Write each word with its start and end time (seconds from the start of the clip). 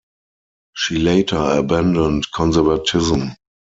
She 0.73 0.97
later 0.97 1.35
abandoned 1.37 2.23
conservatism. 2.33 3.33